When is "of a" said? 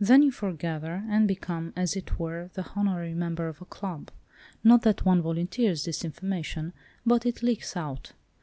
3.48-3.66